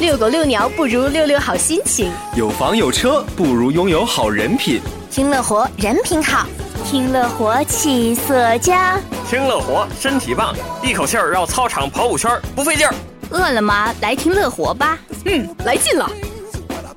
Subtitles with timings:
[0.00, 4.80] 遛狗遛鸟不如遛遛好心情，有房有车不如拥有好人品。
[5.10, 6.46] 听乐活人品好，
[6.86, 12.94] 听乐活气色佳，听乐活身体棒，一口气儿绕操场跑五圈不费劲儿。
[13.28, 13.94] 饿了吗？
[14.00, 14.98] 来听乐活吧。
[15.26, 16.10] 嗯，来劲了。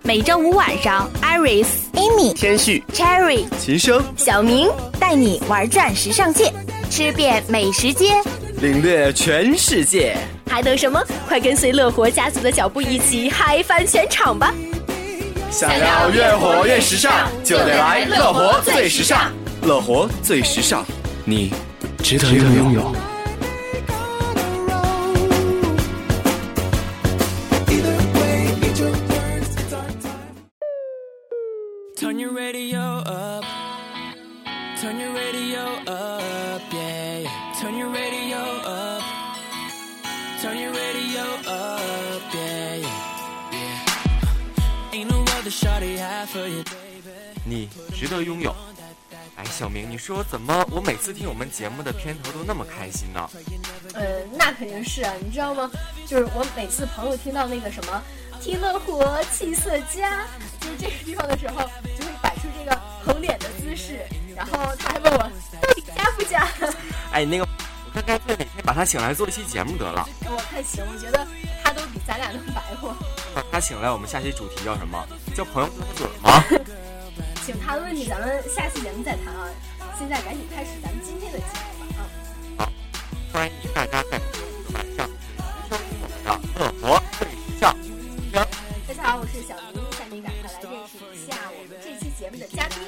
[0.01, 6.53] 每周五晚上，Iris、Amy、天旭、Cherry、秦升、小明带你玩转时尚界，
[6.89, 8.13] 吃遍美食街，
[8.63, 10.15] 领略全世界。
[10.49, 10.97] 还等什么？
[11.27, 14.53] 快跟随乐活家族的脚步，一起嗨翻全场吧！
[15.51, 19.33] 想要越活越时尚，就得来乐活最时尚。
[19.63, 20.85] 乐活最时尚，
[21.25, 21.51] 你
[22.01, 23.12] 值得拥有。
[47.45, 48.53] 你值得拥有。
[49.37, 53.29] 哎，小明，你说怎么我每次听我们节目的片头都那么开心呢？
[53.93, 55.71] 呃，那肯定是啊，你知道吗？
[56.05, 58.01] 就是我每次朋友听到那个什么
[58.41, 60.27] “听乐活气色佳”，
[60.59, 64.05] 就是这个地方的时候，就会摆出这个红脸的姿势，
[64.35, 65.19] 然后他还问我
[65.61, 66.47] 到底加不加？
[67.13, 67.47] 哎，那个，
[67.95, 70.07] 我看干脆哪天把他请来做一期节目得了。
[70.25, 71.27] 我看行，我觉得
[71.63, 72.95] 他都比咱俩能白活。
[73.35, 75.07] 把 他请来，我们下期主题叫什么？
[75.35, 76.43] 叫朋友喝嘴吗？
[77.45, 79.47] 请他的问题，咱们下期节目再谈啊！
[79.99, 81.45] 现在赶紧开始咱们今天的节
[81.77, 82.03] 目吧
[82.57, 82.65] 啊！
[82.65, 82.71] 好，
[83.31, 84.19] 欢迎大家在
[84.73, 85.07] 晚上
[85.69, 87.75] 收听我们的乐活最时尚。
[88.87, 92.79] 大家好，我是小明，下面赶快来认识一下我们这期节目的嘉宾。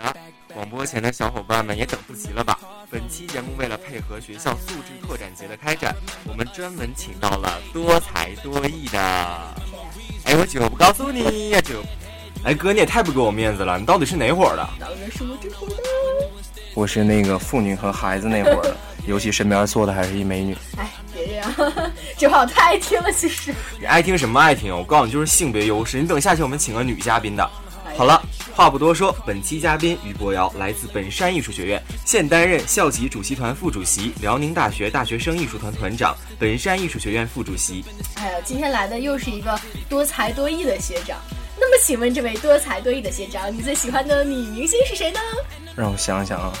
[0.00, 0.20] 好的，
[0.54, 2.58] 广播前的小伙伴们也等不及了吧？
[2.92, 5.96] 本期节目为了配合学校素质拓展节的开展，
[6.28, 8.98] 我们专门请到了多才多艺的。
[10.24, 11.82] 哎，我就不告诉你呀，就。
[12.44, 13.78] 哎哥，你也太不给我面子了！
[13.78, 14.68] 你到底是哪伙的？
[14.78, 15.74] 当然是我这伙的。
[16.74, 20.54] 我是那个妇女和孩子那伙的，尤其身边坐的还是一美女。
[20.76, 21.50] 哎，别这样，
[22.18, 23.10] 这话我太爱听了。
[23.10, 24.76] 其实你爱听什么爱听？
[24.76, 25.98] 我告诉你，就是性别优势。
[25.98, 27.50] 你等下期我们请个女嘉宾的。
[27.96, 28.22] 好了，
[28.54, 37.82] 话不多说，本期嘉宾于博瑶来自本山艺术学院，现担任校级主席团副主席，辽宁大学大学生艺术团团长，本山艺术学院副主席。
[38.16, 39.58] 哎呀，今天来的又是一个
[39.88, 41.18] 多才多艺的学长。
[41.58, 45.20] 那么，请问这位多才多艺的学长，你最喜欢的女明星是谁呢？
[45.74, 46.52] 让我想想啊，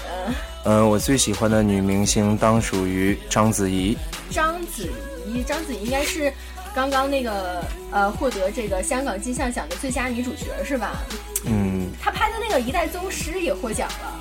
[0.64, 3.96] 嗯，我最喜欢的女明星当属于章子怡。
[4.30, 4.90] 章子
[5.26, 6.32] 怡，章子怡应该是
[6.74, 11.02] 刚刚那个呃获得这个香港金像奖的最佳女主角是吧？
[11.44, 11.90] 嗯。
[12.00, 14.20] 她拍的那个《一代宗师》也获奖了。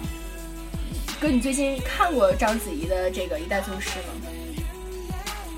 [1.19, 4.27] 哥，你最近看过章子怡的这个《一代宗师》吗？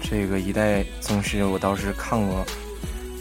[0.01, 2.45] 这个《一代宗师》我倒是看过。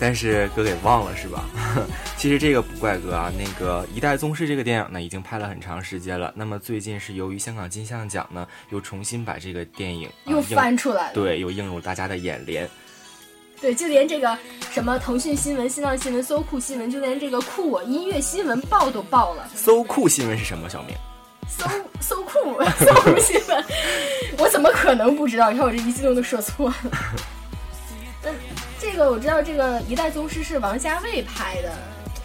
[0.00, 1.44] 但是哥给忘了是吧？
[2.18, 3.32] 其实这个不怪哥啊。
[3.38, 6.32] 那个《一代宗师》这个电影呢，已经拍了很长时间了。
[6.34, 12.68] 那么最近是由于香港金像奖呢，又重新把这个电影又翻出来了，对，又映入大家的眼帘。
[13.62, 14.36] 对，就连这个
[14.72, 19.48] 什么腾讯新闻、新浪新闻、搜酷新闻，就连这个酷我音乐新闻报都报了。
[19.54, 20.68] 搜酷新闻是什么？
[20.68, 20.96] 小明？
[21.48, 21.64] 搜
[22.00, 23.64] 搜酷 搜酷新闻，
[24.38, 25.52] 我怎么可能不知道？
[25.52, 26.76] 你看我这一激动都说错了。
[28.80, 31.72] 这个我知道，这个《一代宗师》是王家卫拍的。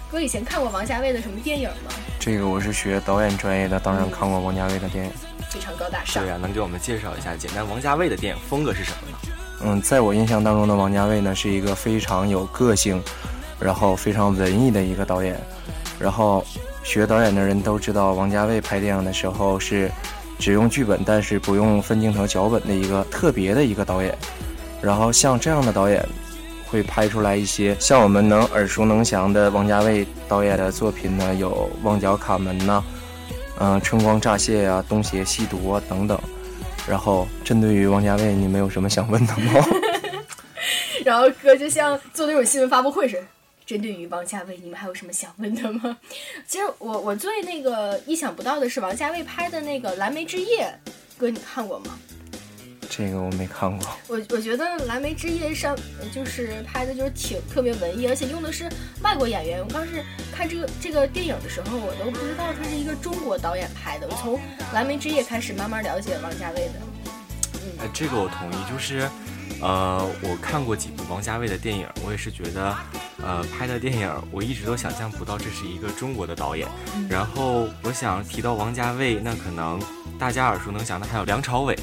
[0.09, 1.92] 哥以前看过王家卫的什么电影吗？
[2.19, 5.12] 这个我是学导演专业的，当然看过王家卫的电影。
[5.52, 6.24] 非常高大上。
[6.24, 9.18] 对呀，能给我们介绍一下简单王家卫的电影风格是什么呢？
[9.63, 13.01] 嗯，在我印象当中的王家卫呢，是一个非常有个性，
[13.59, 15.40] 然后非常文艺的一个导演。
[16.00, 16.45] 然后
[16.84, 19.91] 学导演的人都知道，王家卫拍电影的时候是
[20.40, 24.18] 只用剧本，但是不用分镜头脚本的一个特别的一个导演。
[24.81, 26.03] 然后像这样的导演。
[26.69, 31.50] 会拍出来一些像我们能耳熟能详的王家卫导演的作品呢，有
[31.85, 32.84] 《旺角卡门》呐，
[33.57, 36.19] 嗯，《春光乍泄》呀，《东邪西毒》啊等等。
[36.90, 39.53] 然后，针对于王家卫，你们有什么想问的吗？
[41.04, 43.24] 然后哥就像做那种新闻发布会似的，
[43.66, 45.98] 针对于王家卫，你们还有什么想问的吗？
[46.48, 50.74] 其实我我最那个意想不到的是王家卫拍的那个《蓝莓之夜》，
[51.18, 52.00] 哥你看过吗？
[52.89, 53.88] 这个我没看过。
[54.07, 55.78] 我我觉得《蓝莓之夜》上
[56.13, 58.69] 就是拍的就是挺特别文艺，而且用的是
[59.01, 59.63] 外国演员。
[59.63, 64.07] 我当时看这个这个电影的时候，我都不知道他是一个中国导演拍的。
[64.07, 64.36] 我从
[64.74, 66.74] 《蓝莓之夜》开始慢慢了解王家卫的。
[67.80, 68.56] 哎，这个我同意。
[68.72, 69.10] 就是，
[69.62, 72.75] 呃，我看过几部王家卫的电影，我也是觉得，
[73.22, 76.68] 呃，拍的电影我一直都想象不到这是一个中国的导演。
[77.10, 79.80] 然后我想提到王家卫，那可能
[80.18, 81.78] 大家耳熟能详的还有梁朝伟。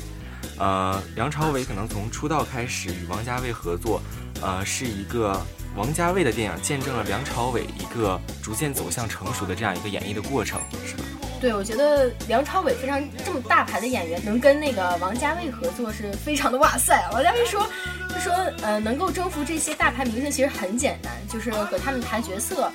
[0.64, 4.00] 呃，梁朝伟可能从出道开始与王家卫合作，
[4.40, 5.38] 呃，是一个
[5.76, 11.04] 王家卫的电影见证了梁朝伟一个逐渐走向成熟的这样一个演绎的过程，是吧？
[11.38, 17.06] 对，我觉得梁朝伟非常这么大牌的演员，能跟那个王家卫合作是非常的哇塞。
[17.12, 17.68] 王家卫说，
[18.08, 18.32] 他说
[18.62, 22.72] 呃，能够征服这些大牌明星其实很简单，就是和他们谈角色。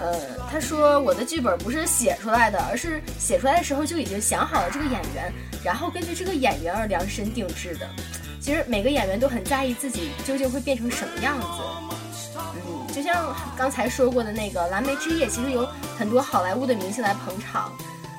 [0.00, 0.18] 呃，
[0.50, 5.30] 他说我的剧本不是写出来的，而是写出来的时候就已经想好了这个演员，
[5.64, 7.88] 然后根据这个演员而量身定制的。
[8.40, 11.46] 其实每个演员都很在意自己究竟会变成什么样子。
[12.36, 15.68] 嗯，就像刚才说过的那个《蓝莓之夜》，其实有
[15.98, 17.72] 很多好莱坞的明星来捧场，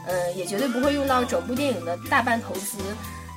[0.06, 2.78] 呃，也绝对不会用到整部电影的大半投资。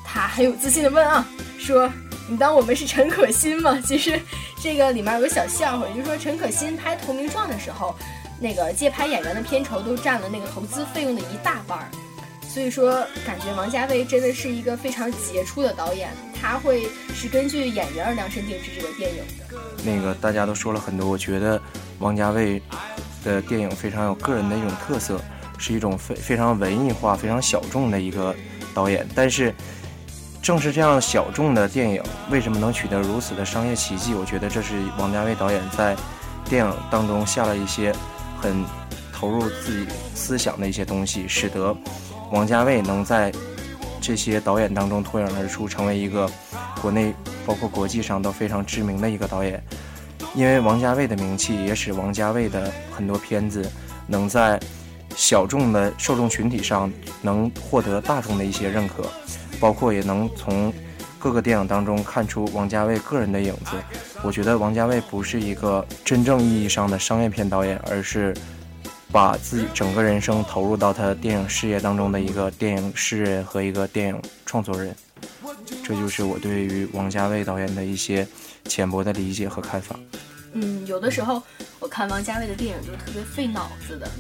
[0.04, 1.26] 他很有自信的问啊，
[1.58, 1.90] 说
[2.28, 3.80] 你当我们是陈可辛吗？
[3.86, 4.20] 其实
[4.60, 7.94] 这个里面有个小笑话，就是说陈可辛拍《投名状》的时候。
[8.40, 11.88] 那个接拍演员的片酬都占了那个投资费用的一大半儿，
[12.52, 19.56] 所以说感觉王家卫真的是一个非常杰出的导演，他会是根据演员而量身定制这个电影的。
[19.82, 21.58] 那个大家都说了很多，我觉得
[21.98, 22.60] 王家卫
[23.24, 25.18] 的电影非常有个人的一种特色，
[25.56, 28.36] 是一种非非常文艺化、非常小众的一个
[28.74, 29.08] 导演。
[29.14, 29.54] 但是
[30.42, 34.12] 正是这样小众的电影，为什么能取得如此的商业奇迹？
[34.12, 35.96] 我觉得这是王家卫导演在
[36.44, 37.94] 电影当中下了一些。
[38.42, 38.64] 很
[39.12, 41.72] 投入自己思想的一些东西，使得
[42.32, 43.30] 王家卫能在
[44.00, 46.28] 这些导演当中脱颖而出，成为一个
[46.80, 47.12] 国内
[47.44, 49.62] 包括国际上都非常知名的一个导演。
[50.34, 53.70] 因为王家卫的名气，也使王家卫的很多片子
[54.06, 54.58] 能在
[55.14, 56.90] 小众的受众群体上
[57.20, 59.04] 能获得大众的一些认可，
[59.60, 60.72] 包括也能从
[61.18, 63.76] 各个电影当中看出王家卫个人的影子。
[64.22, 68.34] 我觉得王家卫不是一个真正意义上的商业片导演，而是
[69.12, 74.96] 把自己整个人生投入到他的电影事业当中的一个电影诗人和一个电影创作人。
[75.84, 78.26] 这就是我对于王家卫导演的一些
[78.64, 79.94] 浅薄的理解和看法。
[80.54, 81.42] 嗯，有的时候
[81.80, 84.10] 我看王家卫的电影就特别费脑子的，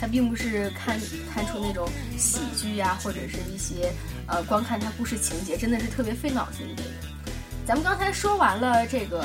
[0.00, 1.00] 他并不是看
[1.32, 3.90] 看出那种喜剧呀，或者是一些
[4.26, 6.94] 呃，光看他故事情节，真的是特别费脑子的电影。
[7.66, 9.24] 咱们刚才说完了这个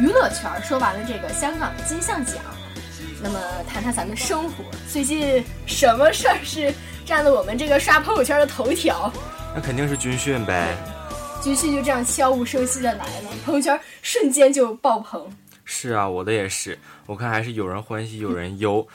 [0.00, 2.36] 娱乐圈，说完了这个香港金像奖，
[3.22, 4.64] 那么谈谈咱们生活。
[4.90, 6.72] 最近什么事儿是
[7.04, 9.12] 占了我们这个刷朋友圈的头条？
[9.54, 10.76] 那肯定是军训呗。
[11.42, 15.28] 军训就这样悄无声息的来了，朋友圈瞬间就爆棚。
[15.64, 16.78] 是啊，我的也是。
[17.06, 18.86] 我看还是有人欢喜有人忧。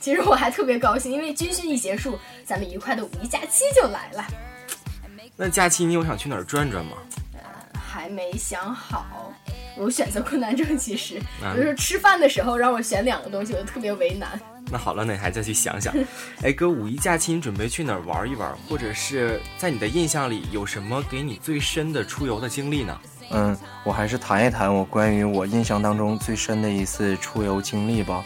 [0.00, 4.24] 其实我还特别高兴，因为军训一结束，咱们愉快的五一假期就来了。
[5.36, 6.96] 那假期你有想去哪儿转转吗？
[7.72, 9.32] 还没想好，
[9.76, 10.76] 我选择困难症。
[10.76, 11.20] 其实，
[11.56, 14.40] 就是吃饭的时候让我选两个东西，我就特别为难。
[14.70, 15.94] 那好了，那你还再去想想。
[16.42, 18.54] 哎，哥，五一假期你准备去哪儿玩一玩？
[18.68, 23.00] 或者是在你的印象里有什么给你最深的出游的经历呢？
[23.30, 28.24] 嗯，我还是谈一谈我关于我印象当中最深的一次出游经历吧。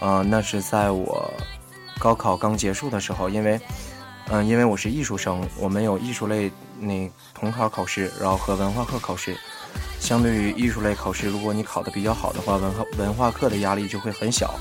[0.00, 1.32] 嗯，那是在我
[1.98, 3.60] 高考刚结束的时候，因为，
[4.30, 7.10] 嗯，因为我是艺术生，我们有艺术类那。
[7.38, 9.36] 统考考试，然后和文化课考试，
[10.06, 14.54] 相对于艺术类考试，如果你考得比较好的话，文化文化课的压力就会很小。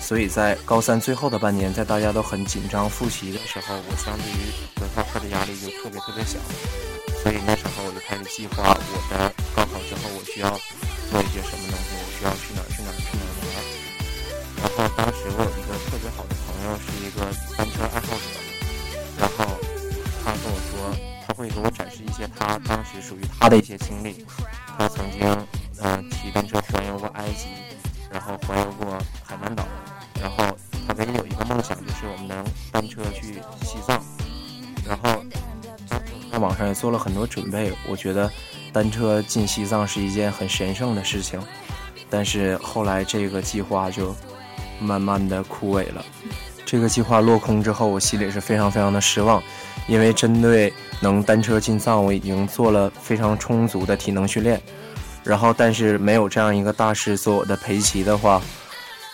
[0.00, 4.50] 所以在高三最后的半年，在大家都很紧张复习的时候，我相对于
[4.80, 6.40] 文化课的压力就特别特别小。
[7.22, 10.50] 所以那时候我就开始计划我的高考之后我需要
[11.12, 13.54] 做一些什么东西，我需要去哪儿去哪儿去哪儿玩。
[14.58, 17.22] 然后当时我有一个特别好的朋友，是一个
[17.56, 18.34] 单车爱好者，
[19.16, 19.46] 然后
[20.24, 21.17] 他跟我说。
[21.28, 24.24] 他会给我展示一些他当时属于他的一些经历。
[24.78, 25.46] 他曾经，
[25.82, 27.48] 嗯，骑单车环游过埃及，
[28.10, 29.62] 然后环游过海南岛，
[30.22, 30.56] 然后
[30.86, 32.42] 他唯一有一个梦想就是我们能
[32.72, 34.02] 单车去西藏。
[34.86, 35.22] 然后
[36.32, 37.70] 在网上也做了很多准备。
[37.86, 38.30] 我觉得
[38.72, 41.38] 单车进西藏是一件很神圣的事情。
[42.08, 44.16] 但是后来这个计划就
[44.80, 46.02] 慢慢的枯萎了。
[46.70, 49.42] 这个计划落空之后，我心里是非常非常的失望，
[49.86, 50.70] 因为针对。
[51.00, 54.60] 能单车进藏，我已经做了非常充足的体能训练，
[55.22, 58.42] 然后但是没有这样一个大师做我的陪骑的话，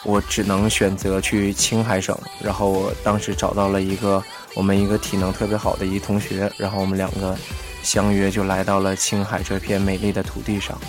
[0.02, 2.18] 我只能选择去青海省。
[2.40, 7.36] 然后我当时找到了一个我们一个体能特别好的一同学，然后我们两个
[7.82, 10.80] 相约就来到了青海这片美丽的土地上。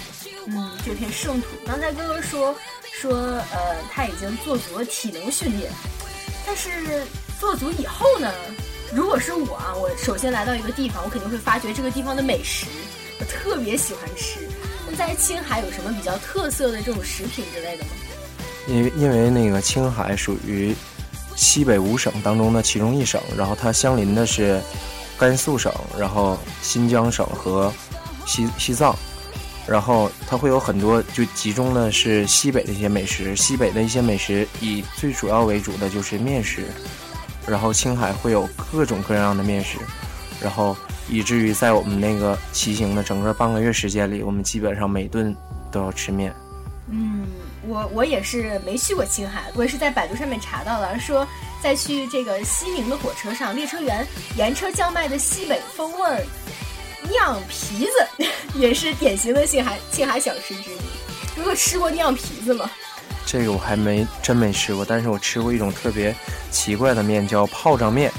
[0.48, 1.48] 嗯，这片圣土。
[1.68, 2.56] 刚才哥哥说
[2.94, 5.70] 说，呃，他已经做足了体能训练，
[6.46, 7.04] 但是
[7.40, 8.32] 做足以后呢？
[8.94, 12.68] 如果是我啊，我首先来到一个地方，我肯定会发掘这个地方的美食，
[13.20, 14.40] 我特别喜欢吃。
[14.88, 17.90] 那在青海有什么比较特色的这种食品之类的吗？
[18.68, 20.74] 因为因为那个青海属于
[21.36, 24.62] 西北五省当中的其中一省，然后它相邻的是
[25.18, 27.74] 甘肃省，然后新疆省和
[28.26, 28.96] 西西藏。
[29.68, 33.36] 然后它会有很多，就集中的是西北的一些美食。
[33.36, 36.66] 西北的一些美食以最主要为主的就是面食，
[37.48, 39.78] 然后青海会有各种各样的面食，
[40.40, 40.76] 然后
[41.10, 45.36] 以至于在我们那个骑行的整个半个月时间里，我们基本上每顿
[45.72, 46.34] 都要吃面。
[46.88, 47.26] 嗯，
[47.68, 51.28] 我我也是没去过青海，我也是在百度上面查到了，说
[51.60, 54.06] 在去这个西宁的火车上，列车员
[54.38, 56.24] 沿车叫卖的西北风味儿
[57.10, 61.36] 酿皮子， 也是典型的青海青海小吃之一。
[61.36, 62.70] 哥哥吃过酿皮子吗？
[63.26, 66.16] 这个我还没真没吃过，但是我吃过一种特别
[66.52, 68.12] 奇怪的面，叫泡仗面。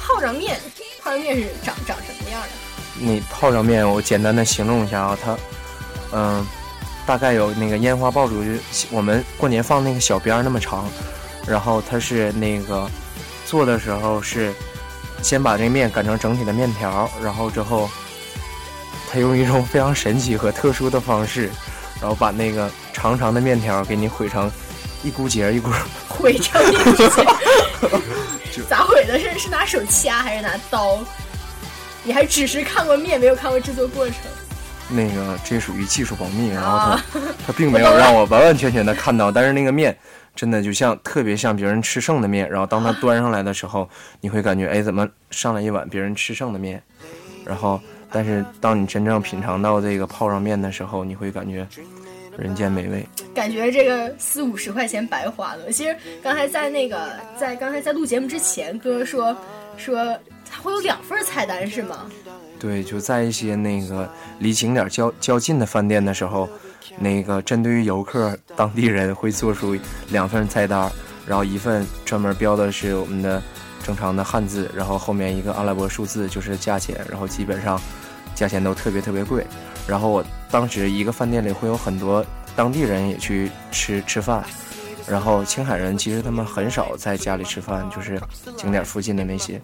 [0.00, 0.58] 泡仗面，
[1.02, 2.48] 泡仗面是长长什么样的？
[2.98, 5.38] 你泡仗面，我简单的形容一下啊，它，
[6.12, 6.46] 嗯。
[7.06, 8.42] 大概有那个烟花爆竹，
[8.90, 10.90] 我们过年放那个小鞭儿那么长，
[11.46, 12.90] 然后它是那个
[13.46, 14.52] 做的时候是
[15.22, 17.88] 先把这面擀成整体的面条，然后之后
[19.10, 21.50] 他用一种非常神奇和特殊的方式，
[22.00, 24.50] 然后把那个长长的面条给你毁成
[25.02, 25.70] 一股节一股，
[26.08, 29.18] 毁成一股节， 咋毁的？
[29.18, 30.98] 是是拿手掐还是拿刀？
[32.02, 34.16] 你还只是看过面，没有看过制作过程。
[34.88, 39.96] 那个这属于技术保密，然后他他并没有让我完完全全的看到，但是那个面
[40.34, 43.88] 真的就像特别像别人吃剩的面，然后当他端上来的时候，
[44.20, 46.80] 你会感觉哎怎么上来一碗别人吃剩的面，
[47.44, 47.80] 然后
[48.16, 51.68] 但是当你真正品尝到这个泡上面的时候，你会感觉
[52.38, 55.70] 人间美味，感觉这个四五十块钱白花了。
[55.70, 59.36] 其实刚才在那个在刚才在录节目之前，哥说
[59.76, 60.18] 说
[60.50, 62.10] 他会有两份菜单是吗？
[62.58, 64.08] 对，就在一些那个
[64.38, 66.48] 离景点较较近的饭店的时候，
[66.98, 69.76] 那个针对于游客当地人会做出
[70.08, 70.90] 两份菜单，
[71.26, 73.42] 然后一份专门标的是我们的
[73.84, 77.78] 正常的汉字，然后后面一个阿拉伯数字就是价钱，然后基本上
[78.36, 79.44] 价钱都特别特别贵。
[79.88, 82.24] 然后我当时一个饭店里会有很多
[82.54, 84.44] 当地人也去吃吃饭。
[85.08, 88.20] 然后青海人其实他们很少在家里吃饭，就是
[88.56, 89.60] 景点附近的那些。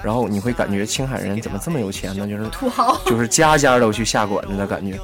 [0.00, 2.24] 然后你会感觉青海人怎么这么有钱呢？
[2.28, 4.96] 就是土豪，就是家家都去下馆子的感觉。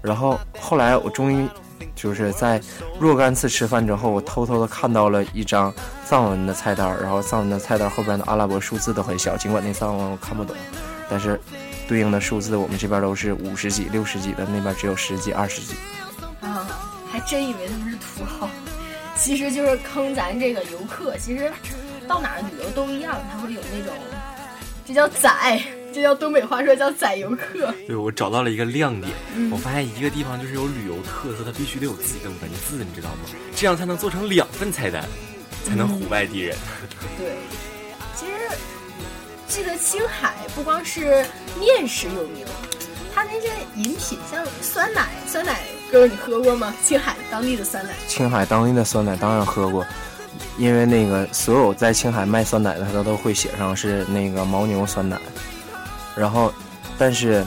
[0.00, 1.48] 然后后来我终于
[1.96, 2.60] 就是在
[3.00, 10.54] 若干次吃饭之后，我偷偷的看到了一张藏文的菜单，然后藏文的菜单后边的阿拉伯数字都很小，尽管那藏文我看不懂，
[11.10, 11.40] 但是
[11.88, 15.74] 对应的数字我们这边都是五十几、六十几的，那边只有十几、二十几。
[16.40, 16.66] 啊，
[17.10, 18.48] 还真以为他们是土豪。
[19.16, 21.16] 其实就是坑咱这个游客。
[21.16, 21.50] 其实
[22.06, 23.94] 到哪儿旅游都一样，他会有那种，
[24.84, 25.60] 这叫宰，
[25.94, 27.72] 这叫东北话说叫宰游客。
[27.86, 29.12] 对，我找到了一个亮点，
[29.50, 32.38] 我发现一个地方就是有旅游特色，它必须得有自己的文
[32.68, 33.20] 字，你知道吗？
[33.54, 35.02] 这样才能做成两份菜单，
[35.64, 36.56] 才能唬外地人。
[37.16, 37.32] 对，
[38.14, 38.32] 其实
[39.48, 41.24] 记得青海不光是
[41.58, 42.44] 面食有名。
[43.14, 45.60] 它那些饮品像酸奶，酸奶
[45.90, 46.74] 哥你喝过吗？
[46.84, 47.92] 青海当地的酸奶。
[48.06, 49.86] 青海当地的酸奶当然喝过，
[50.58, 55.18] 因为那个所有在青海卖酸奶的，他都会写上是那个牦牛酸奶。
[56.14, 56.52] 然后，
[56.98, 57.42] 但是，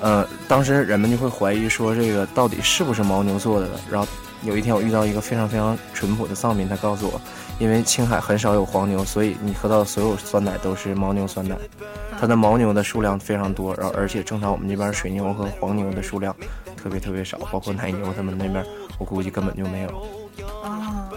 [0.00, 3.68] 呃，当时人们就会怀疑说这个到底是不是牦牛做的。
[3.90, 4.08] 然后
[4.42, 7.20] 有一天我遇到一个非常非常淳朴的藏民，他告诉我，
[7.58, 11.56] 因为青海很少有黄牛，所以你喝到的所有酸奶都是牦牛酸奶。
[12.20, 16.34] 它的牦牛的数量非常多，然后而且正常我们这边水牛和黄牛的数量
[16.76, 18.64] 特别特别少，包括奶牛，他们那边
[18.98, 19.88] 我估计根本就没有。
[20.62, 21.08] 啊，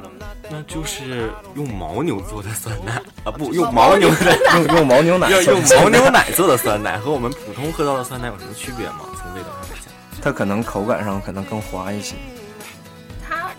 [0.50, 9.00] 那就是用牦牛做的酸奶啊，不 用牦牛的用用牦牛奶，要用牦牛奶做的酸奶和我们普通喝到的酸奶有什么区别吗？
[9.16, 12.16] 从味道上来讲，它可能口感上可能更滑一些。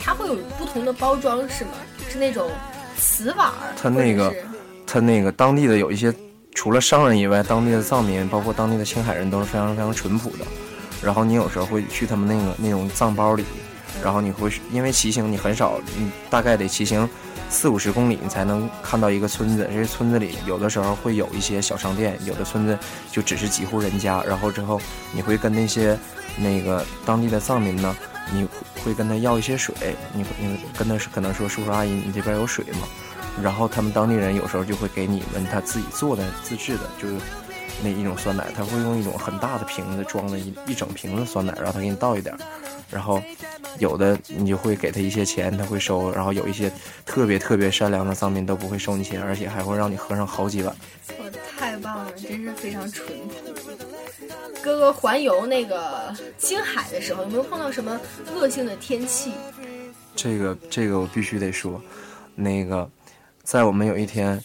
[0.04, 1.70] 它它会有不同的包装是吗？
[2.10, 2.50] 是那种
[2.98, 3.50] 瓷碗？
[3.80, 4.34] 它那个
[4.86, 6.12] 它那个当地的有一些。
[6.54, 10.44] 除了商人以外，当地的藏民，包括当地的青海人都是非常非常淳朴的。
[11.02, 13.42] 然后你有时候会去他们那个那种藏包里，
[14.04, 17.08] 然后你会因为骑行你很少，你大概得骑行
[17.48, 19.66] 四五十公里，你才能看到一个村子。
[19.72, 22.78] 这些村子里有的时候会有一些小商店，有的村子
[23.10, 24.22] 就只是几户人家。
[24.28, 24.78] 然后之后
[25.10, 25.98] 你会跟那些
[26.36, 27.96] 那个当地的藏民呢，
[28.30, 28.46] 你
[28.84, 29.74] 会跟他要一些水，
[30.12, 32.86] 你你跟他可能说叔叔阿姨，你这边有水吗？
[33.42, 37.16] 然后他们当地人有时候就会给你们他自己做的自制的，就是
[37.82, 42.36] 那一种酸奶，他会用一种很大的瓶子装了一一整瓶子酸奶，然后他给你倒一点，
[42.90, 43.22] 然后
[43.78, 46.70] 有的你就会给他一些钱，他会收，然后有一些
[47.06, 50.76] 特别特别善良的藏民都不会收你钱，而且还会让你喝上好几碗。
[51.18, 53.91] 我太棒了，真是非常淳朴。
[54.62, 58.00] 哥哥环游那个青海的时候，有没有碰到什么
[58.34, 59.32] 恶性的天气？
[60.14, 61.80] 这个这个我必须得说，
[62.34, 62.88] 那个。
[63.44, 64.40] 在我们有一天，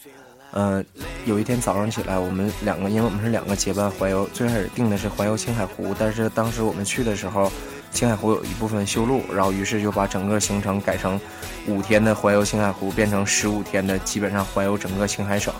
[0.50, 0.84] 呃，
[1.27, 7.51] 有一天早上起来，我们两个，因为我们是两个结伴环游，最开始定的是环游青海湖，但是当时我们去的时候，
[7.91, 11.22] 青海湖有一部分修路，然后于是就把整个行程改成
[11.67, 15.53] 五天的环游青海湖，变成十五天的基本上环游整个青海省。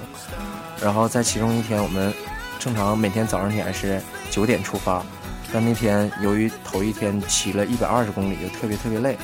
[0.82, 2.12] 然后在其中一天，我们
[2.60, 5.04] 正常每天早上起来是九点出发，
[5.54, 9.18] 但那天由于头一天骑了一百二十公里，就特别特别累，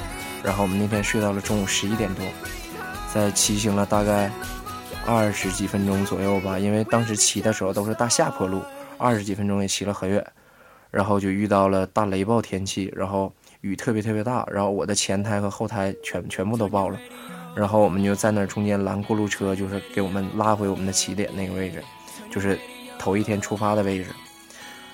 [0.43, 2.25] 然后我们那天睡到了中午十一点多，
[3.13, 4.31] 在骑行了大概
[5.05, 8.61] 二十几分钟左右吧，因为当时骑的时候都是大下坡路，
[8.97, 10.25] 二十几分钟也骑了很远，
[10.91, 16.97] 然后就遇到了大雷暴天气，然后雨特别特别大，然后我的前胎和后胎全全部都爆了。
[17.55, 21.83] 然后我们就在那中间拦过路车，就是给我们拉回我们的起点那个位置，
[22.31, 22.57] 就是
[23.03, 24.05] 头一天出发的位置。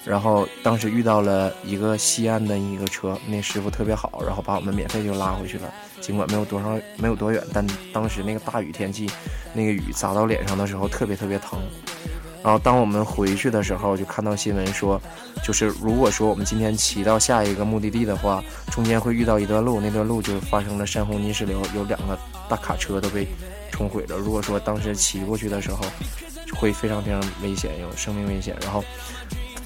[0.03, 5.71] 然后当时遇到了一个西安的一个车，那师傅特别好，然后把我们免费就拉回去了。
[6.01, 7.63] 尽管没有多少没有多远，但
[7.93, 9.07] 当时那个大雨天气，
[9.53, 11.59] 那个雨砸到脸上的时候特别特别疼。
[12.41, 14.99] 然后当我们回去的时候，就看到新闻说，
[15.43, 23.27] 就是如果说我们今天骑到下一个目的地的话，中间会遇到一段路，那段路就发生了山洪泥石流，有两个大卡车都被
[23.69, 24.15] 冲毁了。
[24.15, 25.85] 如果说当时骑过去的时候，
[26.55, 28.55] 会非常非常危险，有生命危险。
[28.61, 28.83] 然后，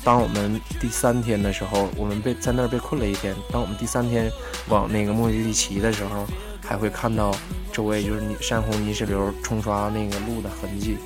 [0.03, 3.35] 当我们第三天的时候，我们被在那儿被困了一天。
[3.51, 4.31] 当我们第三天
[4.67, 6.25] 往那个目的地骑的时候，
[6.61, 7.35] 还会看到
[7.71, 10.97] 周围就是泥山洪泥石流冲刷那个路的痕迹。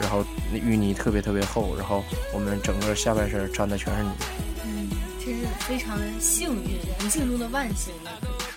[0.00, 4.10] 然后那淤泥特别特别厚，然后我们整个下半身沾的全是泥。
[4.64, 4.90] 嗯，
[5.22, 7.92] 真是非常幸运，不幸中的万幸。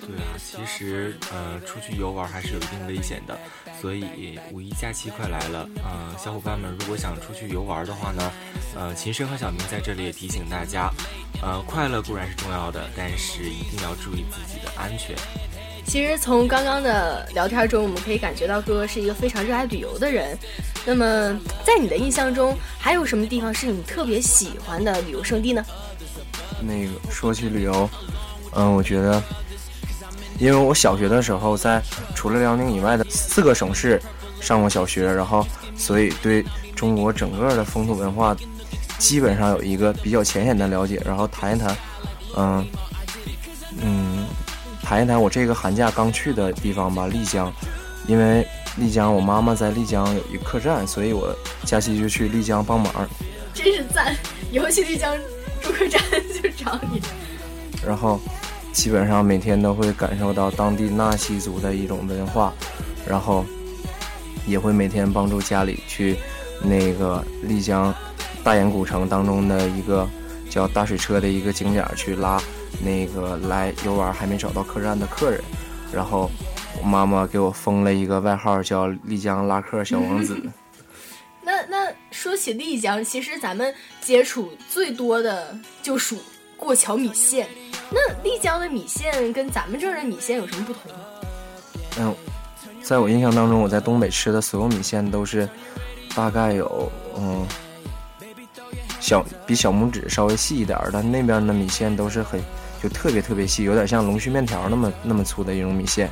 [0.06, 3.38] 对啊，其实呃，出去游玩还是有一定危险的，
[3.82, 8.32] 所以五一假期快来了，呃，小伙伴们如果想出去游玩的话呢，
[8.76, 10.92] 呃，秦深和小明在这里也提醒大家，
[11.42, 15.16] 呃，快乐固然是重要的，但是一定要注意自己的安全。
[15.86, 20.38] 其实从刚刚的聊天中，我们可以感觉到哥哥是一个非常热爱旅游的人。
[20.86, 21.06] 那么，
[21.66, 25.66] 在你的印象中，还有什么地方是你特别喜欢的旅游胜地呢？
[26.62, 27.90] 那个说起旅游，
[28.54, 29.24] 嗯，我觉得，
[30.40, 31.82] 因为我小学的时候在
[32.16, 34.02] 除了辽宁以外的四个省市
[34.40, 38.36] 上过小学，然后所以对中国整个的风土文化
[38.98, 41.02] 基本上有一个比较浅显的了解。
[41.06, 41.78] 然后谈一谈，
[42.36, 42.68] 嗯
[43.82, 44.26] 嗯。
[44.84, 47.52] 谈一谈我这个寒假刚去的地方吧，丽江。
[48.08, 51.36] 因为丽江，我妈妈在丽江有一客栈，所以我
[51.66, 52.94] 假期就去丽江帮忙。
[53.54, 54.16] 真是赞！
[54.50, 55.14] 以后去丽江
[55.62, 56.02] 住客栈
[56.42, 57.02] 就找你。
[57.86, 58.18] 然后，
[58.78, 62.54] 基本上每天都会感受到当地纳西族的一种文化，
[63.08, 63.44] 然后
[64.46, 66.16] 也会每天帮助家里去
[66.62, 67.94] 那个丽江
[68.44, 70.08] 大研古城当中的一个
[70.48, 72.40] 叫大水车的一个景点去拉。
[72.80, 75.42] 那个来游玩还没找到客栈的客人，
[75.92, 76.30] 然后
[76.80, 80.40] 我妈妈给我封了一个外号，叫丽江拉客小王子。
[81.42, 86.18] 那那说起丽江，其实咱们接触最多的就属
[86.58, 87.48] 过桥米线。
[87.90, 90.82] 那丽江的米线跟咱们这儿的米线有什么不同？
[92.00, 92.14] 嗯，
[92.84, 95.48] 在我印象当中，我在东北吃的所有米线都是
[96.14, 97.46] 大概有嗯
[99.00, 102.42] 小比小拇指稍微细一点儿，但那边的米线都是很。
[102.80, 106.08] 就特别特别细，有点像龙须面条那么那么粗的一种米线，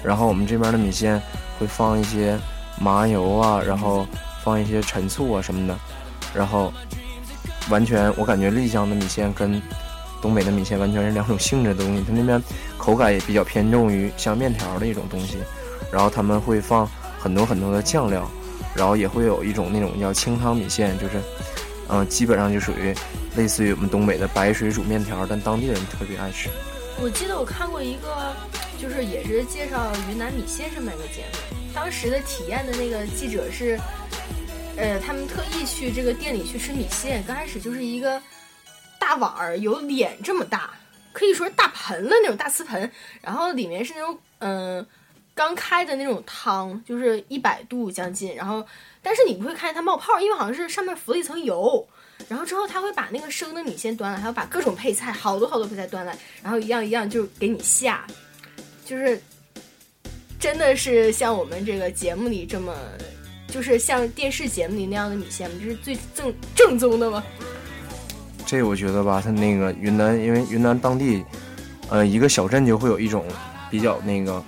[0.00, 1.20] 然后我们这边的米线
[1.58, 2.38] 会放一些
[2.78, 4.06] 麻油啊，然后
[4.44, 5.76] 放一些陈醋啊什么的，
[6.32, 6.72] 然后
[7.68, 9.60] 完全我感觉丽江的米线跟
[10.24, 12.42] 东北的米线完全是两种性质的东西，它那边
[12.78, 15.36] 口感也比较偏重于像面条的一种东西，
[15.92, 18.26] 然后他们会放很多很多的酱料，
[18.74, 21.20] 然后也会有一种那种叫清汤米线，就是
[21.88, 22.94] 嗯基本上就属于。
[23.36, 26.48] 类似于我们东北的白水煮面条，但当地人特别爱吃。
[27.02, 28.32] 我记得我看过一个，
[28.80, 31.56] 就是也是介绍云南米线上面的节目。
[31.74, 33.76] 当时的体验的那个记者是，
[34.76, 37.24] 呃，他们特意去这个店里去吃米线。
[37.26, 38.22] 刚开始就是一个
[39.04, 40.70] 大碗儿，有脸这么大，
[41.12, 42.90] 可以说是大盆了那种大瓷盆，
[43.20, 44.86] 然后里面是那种嗯
[45.34, 48.34] 刚开的那种汤，就是一百度将近。
[48.34, 48.66] 然后，
[49.02, 51.86] 但是你不会看见它冒泡，因为好像是上面浮了一层油。
[52.28, 58.06] 然后之后他会把那个生的米线端来，还要把各种配菜，好多好多配菜端来，然后一样一样就给你下，
[58.86, 59.20] 就是
[60.40, 62.74] 真的是像我们这个节目里这么，
[63.48, 65.56] 就是像电视节目里那样的米线吗？
[65.62, 67.22] 这是最正正宗的吗？
[68.46, 71.24] 这我觉得吧，它那个云南，因为云南当地，
[71.88, 73.24] 呃，一个小镇就会有一种
[73.70, 74.42] 比较那个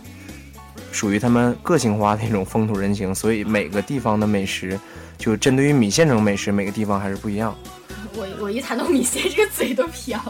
[0.93, 4.79] 属于他们个性化的一种风土人情，所以每个地方的美食。
[5.19, 7.57] 就针对于米线这种美食，每个地方还是不一样。
[8.15, 10.21] 我我一谈到米线，这个嘴都飘。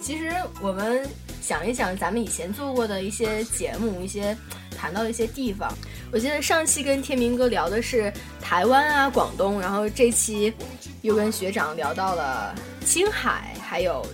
[0.00, 1.04] 其实我们
[1.48, 4.36] 想一想，咱们以前做过的一些节目，一些
[4.76, 5.72] 谈到的一些地方。
[6.12, 10.52] 我记得上期跟天明哥聊的是台湾啊、广东，然后这期
[11.00, 14.06] 又跟学长聊到了青海，还有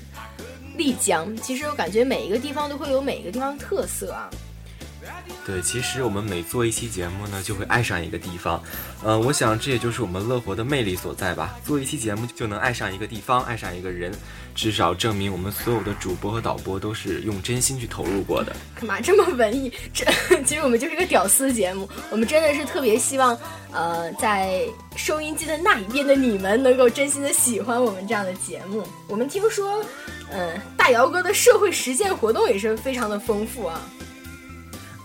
[0.76, 1.36] 丽江。
[1.38, 4.30] 其实我感觉每一个地方都会有每一个地方的特色啊。
[5.44, 8.62] 对，其实我们每做一期节目呢，就会爱上一个地方。
[9.02, 11.58] 呃，我想这也就是我们乐活的魅力所在吧。
[11.64, 14.10] 做一期节目就能爱上一个地方，爱上一个人，
[14.54, 18.54] 至少证明我们所有的主播和导播都是用真心去投入过的。
[18.76, 19.72] 干嘛这么文艺？
[19.92, 20.04] 这
[20.44, 21.88] 其实我们就是一个屌丝节目。
[22.10, 23.36] 我们真的是特别希望，
[23.72, 24.62] 呃，在
[24.96, 28.86] 收音机的那一边的你们能够真心的喜欢我们这样的节目。
[29.08, 29.84] 我们听说，
[30.30, 33.80] 嗯，大姚哥的社会实践活动也是非常的丰富啊。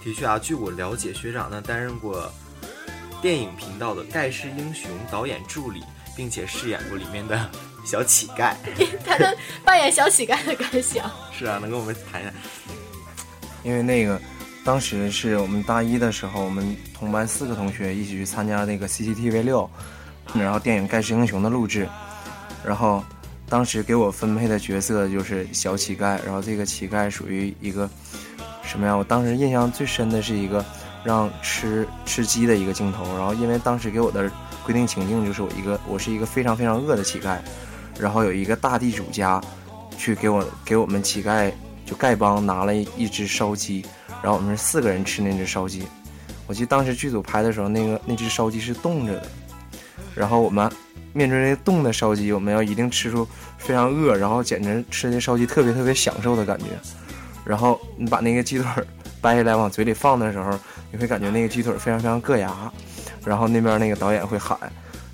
[0.04, 2.32] 的确啊，据我了解，学长呢担任过
[3.22, 5.82] 电影频道的《盖世英雄》导演助理，
[6.16, 7.50] 并且饰演过里面的
[7.90, 8.54] 小乞丐。
[9.04, 12.32] 他的扮演小乞丐的感想 是啊，能跟我们谈谈？
[13.64, 14.22] 因为那个
[14.64, 19.68] 当时是我们大一的时候，我们同班四个同学一起去参加那个 CCTV 六，
[20.36, 21.90] 然后电影《盖世英雄》的录制，
[22.64, 23.04] 然后
[23.50, 27.90] 当时给我分配的角色就是小乞丐，然后这个乞丐属于一个。
[28.62, 28.94] 什么呀？
[28.94, 30.64] 我当时印象最深的是一个
[31.04, 34.32] 让吃吃鸡的一个镜头，然后因为当时给我的
[34.64, 37.40] 规定情境就是我一个我是一个非常非常饿的乞丐，
[38.00, 39.42] 然后有一个大地主家
[39.98, 41.52] 去给我给我们乞丐
[41.86, 43.86] 就丐帮拿了一只烧鸡，
[44.24, 45.84] 然后我们是四个人吃那只烧鸡。
[46.48, 49.28] 我记得当时剧组拍的时候，那个那只烧鸡是冻着的，
[50.16, 50.72] 然后我们
[51.14, 56.66] 面对那冻的烧鸡，我们要一定吃出非常饿，然后简直吃那烧鸡特别特别享受的感觉。
[57.44, 58.66] 然后你把那个鸡腿
[59.22, 60.58] 掰下来往嘴里放的时候，
[60.92, 62.72] 你会感觉那个鸡腿非常非常硌牙。
[63.26, 64.58] 然后那边那个导演会喊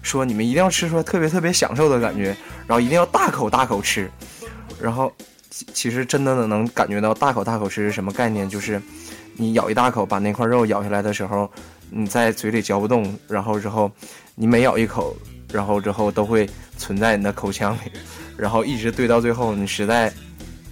[0.06, 2.28] 说：“你们一定要吃出来特别特别享受的感觉，
[2.68, 4.10] 然后一定要大口大口吃。”
[4.80, 5.12] 然后
[5.50, 8.48] 其实真的能感觉到大口大口吃是什么概念？
[8.48, 8.82] 就是
[9.36, 11.52] 你咬一大口，把那块肉咬下来的时候，
[11.90, 13.92] 你在嘴里嚼不动，然后之后
[14.36, 15.16] 你每咬一口，
[15.52, 17.92] 然后之后都会存在你的口腔里，
[18.38, 20.14] 然后一直堆到最后，你实在。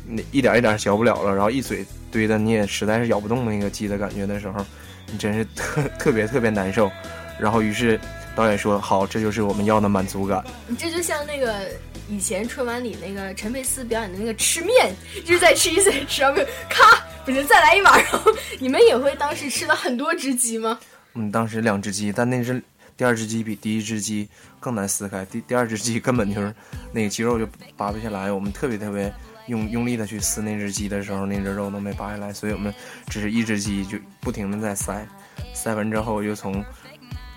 [0.06, 4.64] 那一点一点嚼不了了，然后一嘴堆的你也实在是咬不动那个鸡的感觉的时候，
[5.10, 6.92] 你真是特特别特别难受。
[7.40, 7.98] 然后于是
[8.36, 11.70] 导演说：“好，这就是我们要的满足感。”你这就像那个
[12.10, 14.94] 以前春晚里那个陈佩斯表演的那个吃面，
[15.26, 16.34] 就是在吃一嘴吃完
[16.70, 18.02] 咔，不行再来一碗。
[18.04, 20.80] 然后你们也会当时吃了很多只鸡吗？
[21.14, 22.62] 嗯，当时两只鸡，但那只
[22.98, 24.28] 第二只鸡比第一只鸡
[24.60, 26.54] 更难撕开，第第二只鸡根本就是
[26.92, 29.14] 那个鸡肉就扒不下来，我们特别特别。
[29.48, 32.74] 用用力的去撕那只鸡的时候，那只肉都没扒下来，所以我们
[33.10, 35.06] 只是一只鸡就不停的在塞，
[35.54, 36.64] 塞完之后又从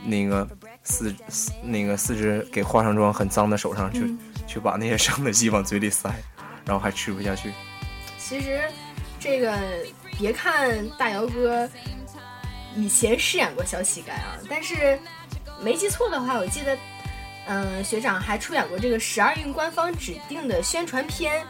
[0.04, 0.48] 那个
[0.87, 6.09] 四四那个四只给化上妆很脏的手上去去把那些生的鸡往嘴里塞，
[6.64, 7.53] 然后还吃不下去。
[8.18, 8.62] 其实
[9.20, 9.59] 这个
[10.16, 11.68] 别看大姚哥
[12.75, 14.99] 以前饰演过小乞丐啊，但是
[15.62, 16.79] 没记错的话，我记得
[17.46, 21.44] 嗯学长还出演过这个十二运官方指定的宣传片。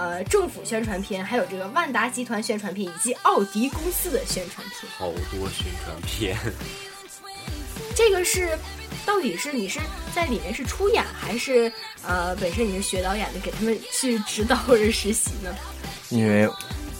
[0.00, 6.38] 呃，政府宣传片，还有这个万达集团宣传片，以及奥迪公司的宣传片，好多宣传片。
[7.96, 8.56] 这个是，
[9.08, 9.80] 到底是你是
[10.14, 11.72] 在里面是出演，还是
[12.06, 15.50] 呃本身你是学导演的，给他们去指导或者实习呢？
[16.10, 16.46] 因为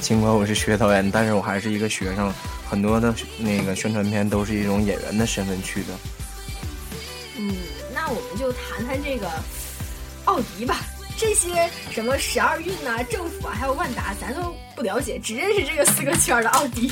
[0.01, 2.33] 尽管我是学导演，但是我还是一个学生，
[2.67, 5.89] 很多的那个宣传片都是一种演员的身份去的。
[7.37, 7.55] 嗯，
[7.93, 9.31] 那我们就谈谈这个
[10.25, 10.81] 奥迪吧。
[11.19, 16.91] 这些什么十二运呐、政府啊，还有万达，咱都不了解，只认识这个四个圈的奥迪。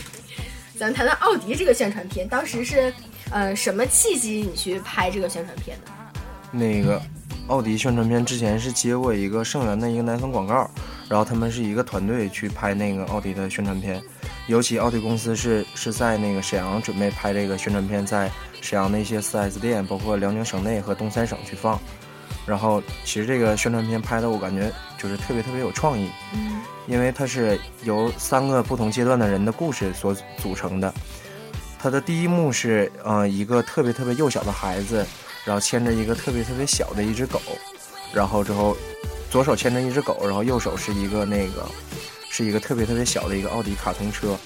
[0.79, 2.93] 咱谈谈奥迪这个宣传片，当时是
[3.31, 5.93] 呃什么契机你去拍这个宣传片的？
[6.53, 7.01] 那个
[7.49, 10.71] 奥迪宣传片之前是接过一个盛源的一个奶粉广告，
[11.09, 14.03] 然后他们是一个团队去拍那个奥迪的宣传片，
[14.47, 21.79] 尤其奥迪公司是是在那个沈阳准备拍这个宣传片，在沈阳的一些 4S 店，包括辽宁省内和东三省去放。
[22.47, 30.95] 然后，其实这个宣传片拍的，我感觉就是特别特别有创意，嗯，因为它是由三个不同阶段的人的故事所组成的。
[31.87, 35.07] 它的第一幕是，呃，一个特别特别幼小的孩子，
[35.45, 37.41] 然后牵着一个特别特别小的一只狗，
[38.13, 38.77] 然后之后
[39.31, 41.65] 左手牵着一只狗，然后右手是一个那个
[42.29, 44.37] 是一个特别特别小的一个奥迪卡通车，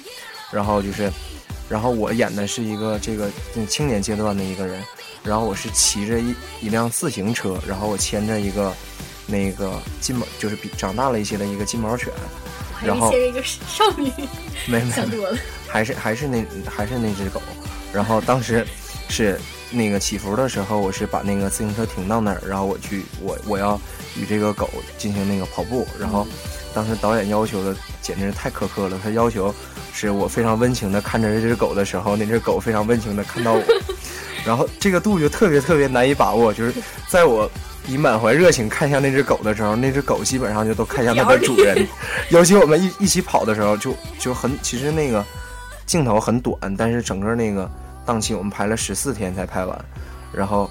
[0.53, 1.11] 然后就是，
[1.67, 3.31] 然后我演的是一个这个
[3.71, 4.85] 青年阶段的一个人。
[5.25, 8.71] 然后我是骑着一一辆自行车，然后我牵着一个
[9.27, 12.13] 那个金毛，就是比长大了一些的一个金毛犬，
[12.85, 14.13] 然后牵着一个少女，
[14.67, 15.39] 没没想多了，
[15.71, 17.41] 还是还是那还是那只狗。
[17.93, 18.67] 然后当时
[19.09, 19.39] 是
[19.71, 23.81] 那个起伏的时候，我是把那个自行车停到那儿，然后我去我我要
[24.17, 25.87] 与这个狗进行那个跑步。
[25.99, 26.27] 然后
[26.75, 29.55] 当时导演要求的简直是太苛刻了，他要求
[29.93, 33.63] 是我非常温情的看着这只狗的时候，那只狗非常温情的看到我。
[34.47, 36.73] 然后这个度就特别特别难以把握，就是
[37.09, 37.51] 在我
[37.87, 41.87] 以满怀热情看向那只狗的时候，那只狗基本上就都看向它的主人。
[42.31, 45.25] 尤其我们一一起跑的时候，就就很其实那个
[45.91, 47.69] 镜头很短，但是整个那个
[48.07, 49.85] 档期我们排了十四天才拍完。
[50.33, 50.71] 然后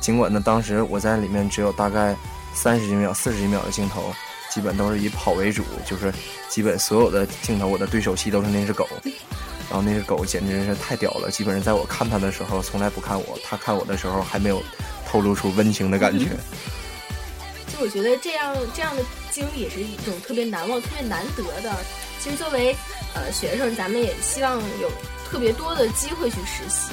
[0.00, 2.12] 尽管呢，当时我在里面只有大概
[2.54, 4.12] 三十几秒、四十几秒的镜头，
[4.50, 6.12] 基本都是以跑为主，就是
[6.48, 8.84] 基本所有的镜头我的对手戏都是那只狗。
[9.70, 14.60] 然后那只狗简直是太屌了，基本上在我看它的时候从来不看我，它看我的时候还没有
[15.06, 16.30] 透露出温情的感觉。
[17.68, 21.72] 就我觉得这样这样的经历也是一种特别难忘、特别难得的。
[22.18, 22.74] 其实作为
[23.14, 24.90] 呃学生，咱们也希望有
[25.28, 26.92] 特别多的机会去实习。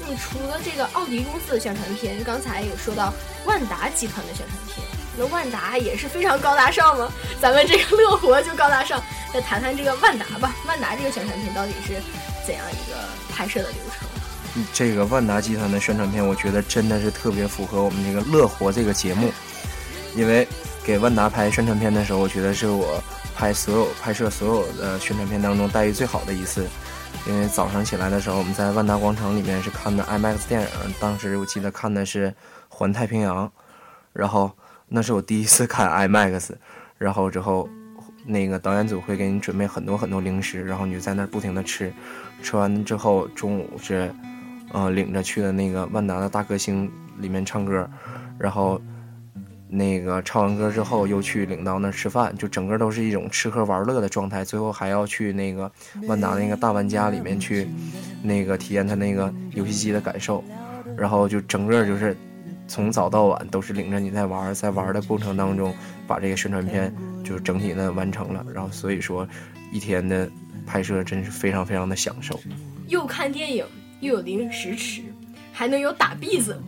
[0.00, 3.12] 那么除了这个奥迪公司的宣传片，刚才有说到
[3.44, 7.12] 万达集团的宣传片，那万达也是非常高大上吗？
[7.40, 9.02] 咱们这个乐活就高大上。
[9.32, 11.94] 再谈谈这个万达吧，万达这个宣传片到底是
[12.46, 12.98] 怎样一个
[13.32, 14.06] 拍摄的流程？
[14.54, 19.32] 嗯这个万达集团的宣传片，我觉得真的是特别符合我们这个乐活这个节目，
[20.14, 20.46] 因为
[20.84, 23.02] 给万达拍宣传片的时候，我觉得是我
[23.34, 26.66] 拍所有拍摄所有的宣传片当中待遇最好的一次。
[27.26, 30.68] 因为早上起来的时候，我们在万达广场里面是看的 IMAX 电影，
[31.00, 32.30] 当时我记得看的是
[32.68, 33.46] 《环太平洋》，
[34.12, 34.50] 然后
[34.88, 36.50] 那是我第一次看 IMAX，
[36.98, 37.68] 然后之后。
[38.24, 41.92] 那个导演组会给你准备很多很多零食，然后你就在那儿不停的吃，
[42.40, 44.14] 吃完之后中午是，
[44.72, 47.84] 呃，领着去的那个万达的大歌星里面唱歌，
[48.38, 48.80] 然后
[49.72, 54.44] 那个唱完歌之后又去领到那儿吃饭，就整个都是一种吃喝玩乐的状态。
[54.44, 55.70] 最后还要去那个
[56.06, 57.66] 万达那个大玩家里面去，
[58.22, 60.44] 那个体验他那个游戏机的感受，
[60.96, 62.16] 然后就整个就是
[62.68, 65.74] 从早到晚都是领着你在玩，在玩的过程当中
[66.06, 66.94] 把这个宣传片。
[67.24, 69.26] 就整体的完成了，然后所以说，
[69.72, 70.28] 一天的
[70.66, 72.38] 拍摄真是非常非常的享受。
[72.88, 73.64] 又看电影，
[74.00, 75.02] 又有零食吃，
[75.52, 76.60] 还能有打篦子。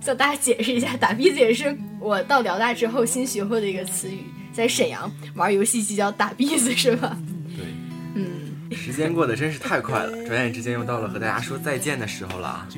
[0.00, 7.16] 向大家解释一下，打篦子也是我到辽大之后新学会的一个词语，在沈阳玩游戏机叫打篦子，是吧？
[7.56, 7.66] 对，
[8.14, 8.26] 嗯。
[8.72, 12.68] 时间过得真是太快了，转眼之间又到了和大家说再见的时候了啊。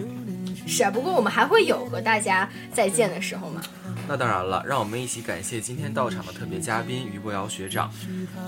[0.66, 3.62] 是啊，不过我们还会有和大家再见的时候吗。
[4.08, 7.92] 那当然了，让我们一起感谢今天到场的特别嘉宾于博瑶学长。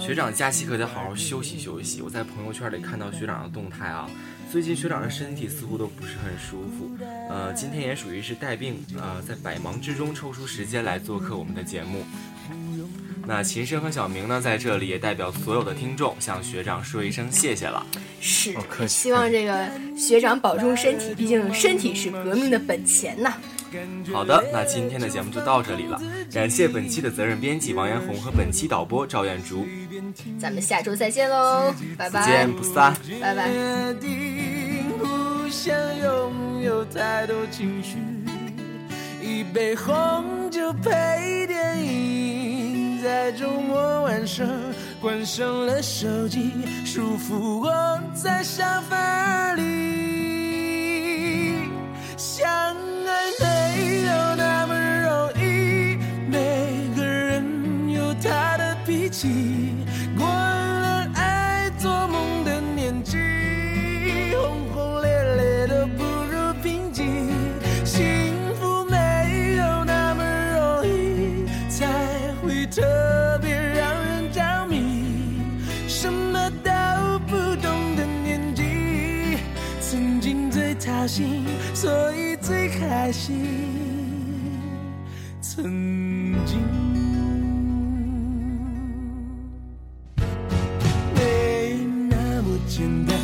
[0.00, 2.03] 学长假期可得好好休息休息。
[2.03, 4.09] 我在朋友圈里看到学长的动态啊，
[4.55, 6.88] 最近学长的身体似乎都不是很舒服。
[7.29, 12.05] 呃，今天也属于是带病，呃，在百忙之中抽出时间来做客我们的节目。
[13.27, 17.85] 那琴声和小明呢，在这里也代表所有的听众向学长说一声谢谢了。
[18.21, 18.55] 是，
[18.87, 23.35] 希望这个学长保重身体，毕竟身体是革命的本钱呐。
[24.12, 26.00] 好的，那今天的节目就到这里了。
[26.32, 29.66] 感谢本期的责任编辑王彦宏和本期导播赵彦竹。
[30.38, 33.48] 咱们下周再见喽，拜拜，不见不散，拜拜。
[39.22, 44.46] 一杯红酒配电影，在周末晚上
[45.00, 46.50] 关上了手机，
[46.84, 47.72] 舒服窝
[48.14, 49.62] 在沙发里，
[83.24, 83.32] 些。
[85.40, 85.64] 曾
[86.44, 86.60] 经
[91.14, 91.78] 没
[92.10, 93.16] 那么简单，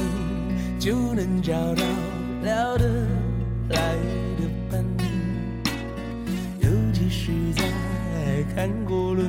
[0.78, 1.82] 就能找到
[2.42, 3.06] 聊得
[3.68, 3.94] 来
[4.38, 5.04] 的伴侣。
[6.60, 7.62] 尤其是在
[8.54, 9.28] 看过了